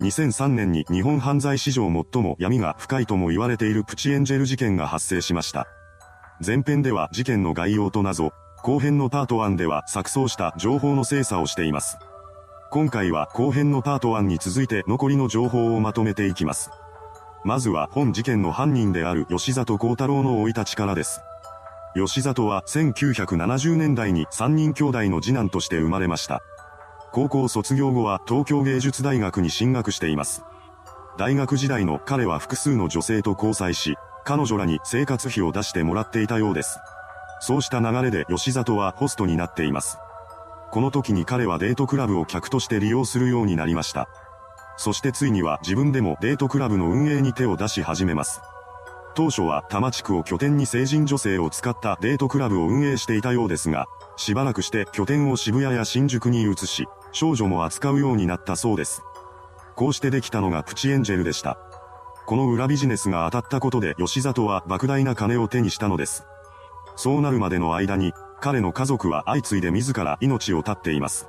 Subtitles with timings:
[0.00, 5.66] 2003年に日本犯罪史上最も闇が深いとも言われているプチエンジェル事件が発生しました。
[6.44, 11.98] 前編では事件の概要と謎、後編のパート1では錯綜した情報の精査をしています。
[12.70, 16.70] 今回は後編のパート1に続いて残りの情報をまとめていきます。
[17.44, 21.20] まずは本事件の犯人である吉里幸太郎の生い立ちからです。
[21.94, 26.40] 吉里は1970年代に3人兄弟の次男として生まれました。
[27.12, 30.44] 高校卒業後は東京芸術大学に進学しています。
[31.18, 36.78] 大学時代の彼は複数の女性と交際し、彼女らに生活費を出してもらっていたようです。
[37.40, 39.98] そうした流れで吉里はホストになっています。
[40.70, 44.08] この時に彼はデートクラブを客として利用するようになりました。
[44.76, 48.40] そしてついには自分でもデートクラブの運営に手を出し始めます。
[49.14, 53.86] 当初は多摩地区を拠点に成人女性を使ったデートクラブを運営していたようですが、
[54.16, 59.02] しばらくして拠点を渋谷や新宿に移し、少女も扱うようになったそうです。
[59.74, 61.58] こうしてできたのがプチエンジェルでした。
[62.26, 66.24] この裏ビジネスが当たったことで吉里は莫大な金を手にしたのです。
[66.96, 71.26] そうなるまでの間に、彼の家族は相次いで自ら命を絶っています。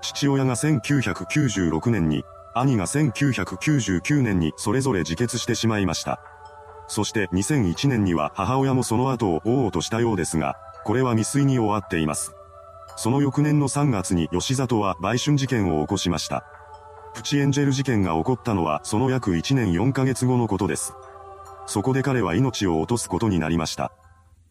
[0.00, 6.20] 父親が1996年に、兄が1999年にそれぞれ自決してしまいました。
[6.92, 12.34] そして2001年には母親もその後を追おうとしたようですが、これは未遂に終わっています。
[12.98, 16.44] その翌年の3月に吉里は売春事件を起こしました。
[17.14, 20.92] プチエンジェル事件が起こったのはその約1年4ヶ月後のことです。
[21.66, 23.90] そこで彼は命を落とすことになりました。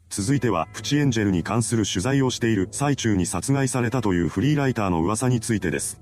[0.09, 6.01] 続いてはプチエンジェルに関する取材をしている最中に殺害されたというフリーライターの噂についてです。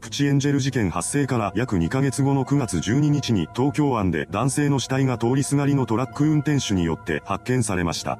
[0.00, 8.18] プチエンジェル事件発生から約2ヶ月後の9月12日に東京湾で男性の死体が通りすがりのトラック運転手によって発見されました。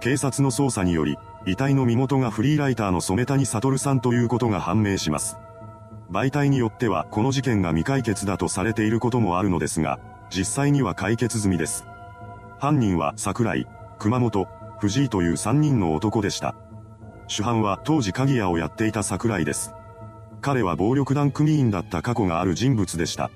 [0.00, 5.36] 警察の捜査により、遺体の身元がフリーライターの染谷悟さんということが判明します。
[6.10, 11.84] 媒体によってはこの事件が未解決だとされていることもあるのですが、実際には解決済みです。
[12.58, 13.66] 犯人は桜井、
[13.98, 14.48] 熊本、
[14.80, 16.54] 藤井という3人の男でした。
[17.28, 19.74] 主犯は当時鍵屋をやっていた桜井です。
[20.42, 23.30] 彼は暴力団組員だった過去がある人物でした。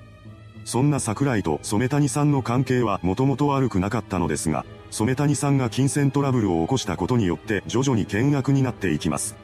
[0.64, 9.36] そんな桜井と染谷さんの関係はもともと悪くなかったのですが、染谷さんが金銭トラブルを起こしたことによって徐々に険悪になっていきます。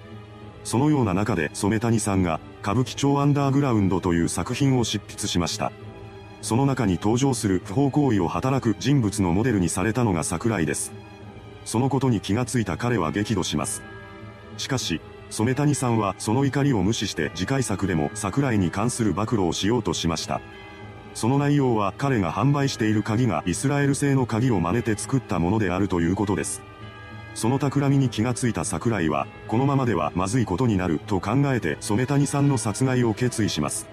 [0.64, 5.70] そのような中で染谷さんが歌舞伎町アンダーグラウンドという作品を執筆しました。
[6.40, 10.92] その中に登場する不法行為を働く人物のモデルにされたのが桜井です。
[11.64, 13.82] そのことに気がついた彼は激怒します。
[14.56, 15.00] しかし、
[15.32, 20.42] 染谷さんはその怒りを無視して次回作でも桜井に関する暴露をしようとしました。
[21.14, 26.60] その内容は彼が販売している鍵がイスラエル製の鍵を真似て作ったものであるということです。
[27.34, 33.88] その企みに気がついた桜井は、このままではまずいことになると考えて染谷さんの殺害を決意します。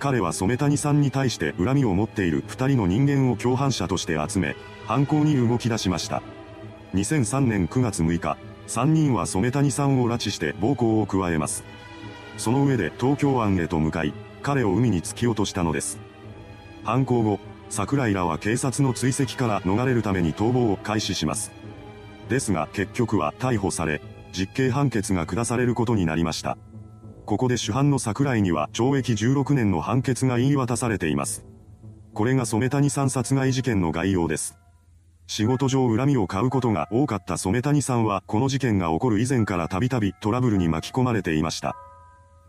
[0.00, 6.20] 彼は染谷さんに対して恨みを持っている二人の人間を共犯者として集め、犯行に動き出しました。
[6.94, 8.36] 2003年9月6日、
[8.68, 11.64] 3人は染谷さんを拉致して暴行を加えます。
[12.36, 15.98] その上で東京湾へと向かい、彼を海に突き落としたのです。
[16.84, 21.52] 犯行後、桜井らは警察の追跡から逃れるために逃亡を開始します。
[22.28, 24.00] ですが結局は逮捕され、
[24.32, 26.58] 実刑判決が下されることになりました。
[27.26, 31.44] ここで主犯の桜井には懲役16年の判決が言い渡されています。
[32.12, 34.56] これが染谷さん殺害事件の概要です。
[35.26, 41.76] 仕事上恨みを買うことが多かった染谷さんはこの事件が起こる以前からたびたびトラブルに巻き込まれていました。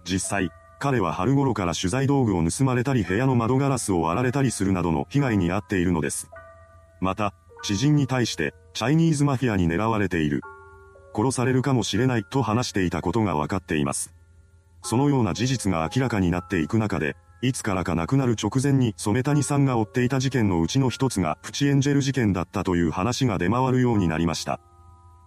[0.04, 0.50] 実際、
[0.80, 6.30] 彼は春頃から取材道具を盗まれたり部屋の窓ガラスを割られたりするなどの被害に遭っているのです。
[7.00, 7.34] また、
[7.64, 10.42] 知人に対して、チャイニーズマフィアに狙われている。
[11.16, 14.14] 殺されるかもしれないと話していたことが分かっています。
[14.84, 24.60] そのような事実が明らかになっていく中で、いつからか亡くなる直前に染谷さんが追っていた事件のうちの一つがプチエンジェル事件だったという話が出回るようになりました。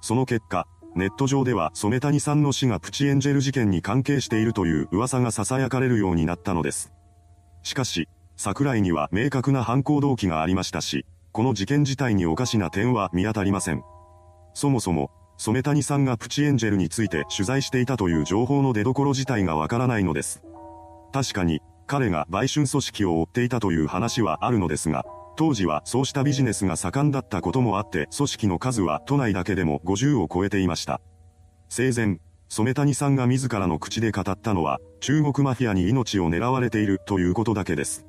[0.01, 6.93] その結果、ネット上では染谷さんの死がプチエンジェル事件に関係しているという噂が囁かれるようになったのです。
[7.63, 13.83] しかし、桜井には明確な犯行動機がありましたし、この事件自体におかしな点は見当たりません。
[14.55, 20.43] そもそも、染谷さんがプチエンジェルについて取材していたという情報の出所自体がわからないのです。
[21.13, 25.05] 確かに、彼が売春組織を追っていたという話はあるのですが、
[25.37, 31.01] 当時はそうしたビジネスが盛んだったこともあって、組織の数は都内だけでも50を超えていました。
[31.71, 32.19] 生前、
[32.49, 38.07] 染谷さんが自らの口で語ったのは、中国マフィアに命を狙われているということだけです。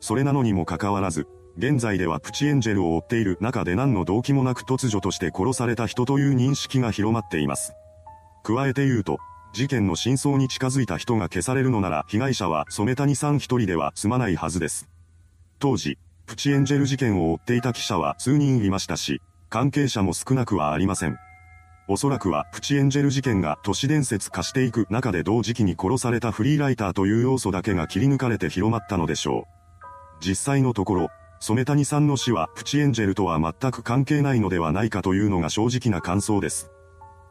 [0.00, 1.26] それなのにもかかわらず、
[1.56, 7.74] 現在ではプチエンジェルを追っている中で何の動機もなく突如として殺された人という認識が広まっています。
[8.42, 9.18] 加えて言うと、
[9.54, 14.88] 事件の真相に近づいた人が消されるのなら被害者は染谷さん一人では済まないはずです。
[15.60, 15.96] 当時、
[16.26, 21.16] プチエンジェル事件を追っていた記者は数人いましたし、関係者も少なくはありません。
[21.86, 29.46] おそらくはプチエンジェル事件が都市伝説化していく中で同時期に殺されたフリーライターという要素だけが切り抜かれて広まったのでしょ
[30.20, 30.26] う。
[30.26, 31.08] 実際のところ、
[31.38, 36.72] 染谷さんの死はプチエンジェルとは全く関係ないのではないかというのが正直な感想です。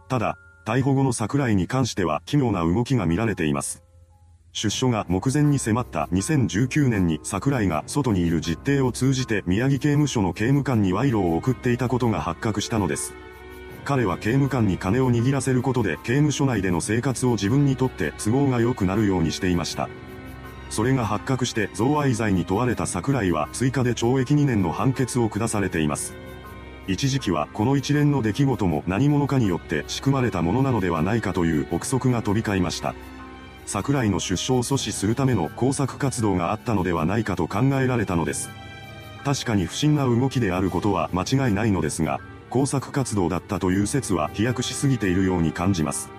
[0.08, 3.84] ただ、逮捕後の桜井に関しては奇妙な動きが見られています。
[4.52, 13.14] 出所が目前に迫った2019年に桜井が外にいる実定を通じて宮城刑務所の刑務官に賄賂を送っていたことが発覚したのです。
[13.84, 19.90] 彼は刑務官に金を握らせることで刑務所内での生活を自分にとって都合が良くなるようにしていました。
[20.70, 26.16] それが発覚して贈賄罪に問われた桜井は追加で懲役2年の判決を下されています。
[26.88, 32.94] 一時期はこの一連の出来事も何者かによって仕組まれたものなのではないかという憶測が飛び交いました。
[33.66, 38.50] 桜井の出所を阻止するための工作活動があったのではないかと考えられたのです。
[39.24, 42.20] 確かに不審な動きであることは間違いないのですが、
[42.50, 46.10] 工作活動だったという説は飛躍しすぎているように感じます。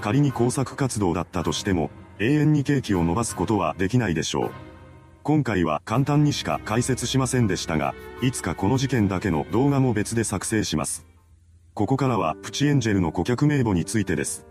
[0.00, 4.50] 仮に工作活動だったとしても、永遠にケーキを伸ばすことはできないでしょう。
[5.26, 11.04] 今回は簡単にしか解説しませんでしたが、いつかこの事件だけの動画も別で作成します。
[11.74, 14.46] ここからはプチエンジェルの顧客名簿についてです。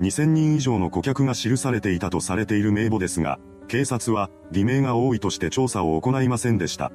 [0.00, 6.90] 2000人以上の顧客が記されていたとされている名簿ですが、警察は偽名が多いとして調査を行いませんでした。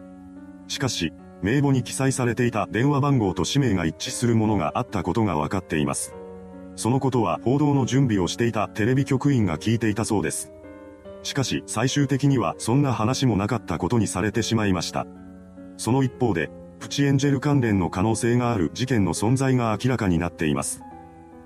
[0.67, 6.13] しかし、名簿に記載されていた電話番号と氏名が一致するものがあったことが分かっています。
[6.75, 10.51] そのことは報道の準備をしていたテレビ局員が聞いていたそうです。
[11.25, 15.07] しかし最終的にはそんな話もなかったことにされてしまいました。
[15.75, 20.81] その一方で、プチエンジェル関連の可能性がある事件の存在が明らかになっています。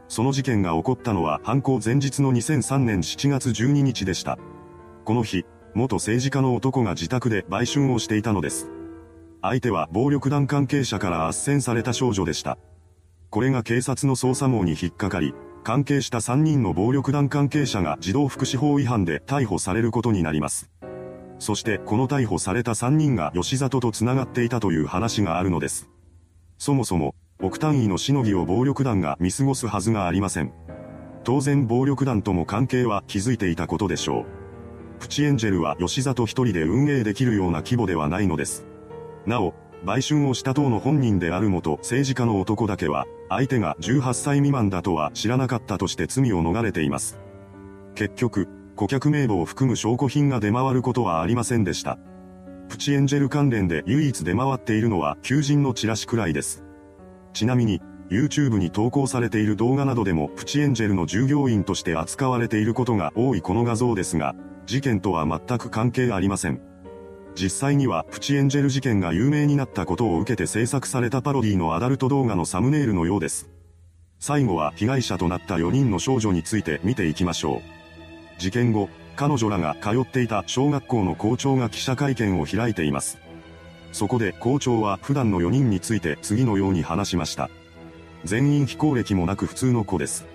[0.09, 4.37] その事件が起こったのは犯行前日の2003年7月12日でした。
[5.05, 8.69] この日、元政治家の男が自宅で売春をしていたのです。
[9.41, 12.57] 相手は暴力団関係者から斡旋された少女でした。
[13.29, 20.69] これが警察の捜査網に引っかかり、関係した3人の暴力団関係者が児童福祉法違反で逮捕されることになります。
[21.39, 25.89] そしてこの逮捕された3人が吉里と繋がっていたという話があるのです。
[26.57, 30.51] そもそも、億単位のしのぎを暴力団が見過ごすはずがありません。
[31.23, 34.25] 当然暴力団とも関係は築いていたことでしょう。
[34.99, 38.65] プチエンジェルは吉里一人で運営できるような規模ではないのです。
[39.25, 39.53] なお、
[39.83, 47.19] 売春をした党の本人である元政治家の男だけは、相手が18歳未満だとは知らなかったとして罪を逃れています。
[47.95, 51.97] 結局、顧客名簿を含む証拠品が出回ることはありませんでした。
[52.69, 56.63] プチエンジェル関連で唯一出回っているのは求人のチラシくらいです。
[57.33, 64.35] ちなみに、YouTube に投稿されている動画などでもプチエンジェルの従業員として扱われていることが多いこの画像ですが、
[64.65, 66.68] 事件とは全く関係ありません。
[67.35, 73.49] 実際にはプチエンジェル事件が有名になったことを受けて制作されたパロディのアダルト動画のサムネイルのようです。
[74.19, 78.41] 最後は被害者となった4人の少女について見ていきましょう。
[78.41, 83.17] 事件後、彼女らが通っていた小学校の校長が記者会見を開いています。
[83.91, 87.49] そこで校長は普段の4人について次のように話しました。
[88.25, 90.25] 全員非行歴もなく普通の子です。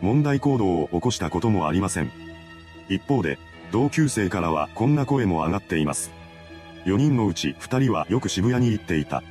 [0.00, 2.10] 問題行動を起こしたこともありません。
[2.88, 3.38] 一方で、
[3.70, 6.10] 同級生からはこんな声も上がっています。
[6.84, 9.22] 4人のうち2人はよく渋谷に行っていた。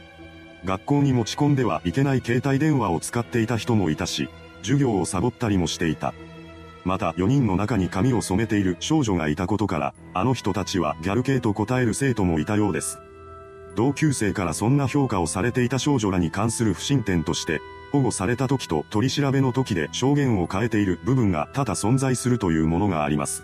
[0.64, 4.30] 学校に持ち込んではいけない携帯電話を使っていた人もいたし、
[4.62, 6.14] 授業をサボったりもしていた。
[6.84, 13.00] また4人の中に髪を染めている少女がいたことから、あの人たちはギャル系と答える生徒もいたようです。
[13.76, 23.44] 同級生からそんな評価をされていた少女らに関する不審点として、保護された時と取り調べの時で証言を変えている部分が多々存在するというものがあります。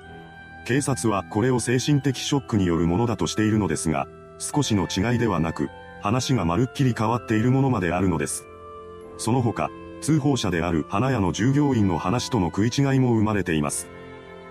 [0.68, 4.06] 警察はこれを精神的ショックによるものだとしているのですが、
[4.38, 5.70] 少しの違いではなく、
[6.02, 8.46] 話がまるっきり変わっているものまであるのです。
[9.18, 9.70] その他、
[10.02, 13.88] 通報者である花屋の従業員の話との食い違いも生まれています。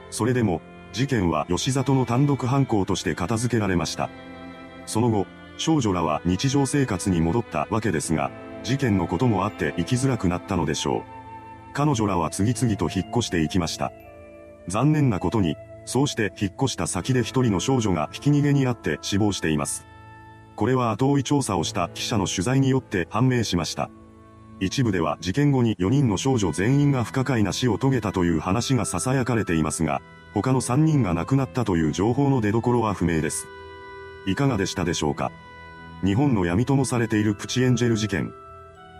[0.08, 0.62] それでも、
[0.94, 4.08] 事件は吉里の単独犯行として片付けられました。
[4.86, 5.26] その後、
[5.58, 8.30] 少女らは日常生活に戻ったわけですが、
[8.62, 11.02] 事件のこともあって生きづらくなったのでしょう。
[11.74, 13.92] 彼女らは次々と引っ越していきました。
[14.66, 19.86] 残念なことに、そうして引っ越した先で一人の少女がひき逃げにあって死亡しています。
[20.54, 23.88] これは後追い調査をした記者の取材によって判明しました。
[24.58, 30.00] 一部では事件後に4人の少女全員が不可解な死を遂げたという話が囁かれていますが、
[30.34, 33.46] 他の3人が亡くなったという情報の出所は不明です。
[34.26, 35.30] いかがでしたでしょうか？
[36.02, 38.32] 日本の闇ともされているプチエンジェル事件。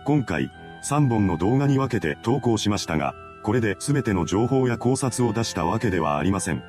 [0.05, 0.51] 今回、
[0.87, 3.13] 3本の動画に分けて投稿しましたが、
[3.43, 6.63] これで全ての情報や考察を出したわけではありません。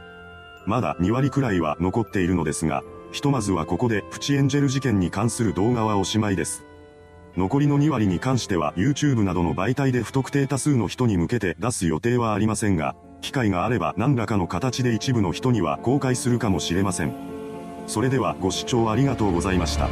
[0.68, 6.66] まだ2割くらいは残っているのですが、ひとまずはここでプチエンジェル事件に関する動画はおしまいです。
[7.38, 17.14] 残りの2割に関しては YouTube などの媒体で不特定多数の人に向けて出す予定はありませんが、機会があれば何らかの形で一部の人には公開するかもしれません。
[17.87, 19.88] それではご視聴ありがとうございました。